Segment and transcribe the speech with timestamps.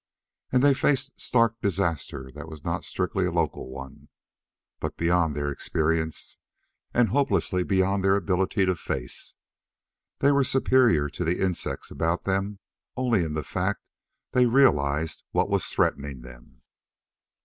[0.51, 4.09] And they faced stark disaster that was not strictly a local one,
[4.79, 6.39] but beyond their experience
[6.91, 9.35] and hopelessly beyond their ability to face.
[10.17, 12.57] They were superior to the insects about them
[12.97, 13.83] only in the fact
[14.31, 16.63] they realized what was threatening them.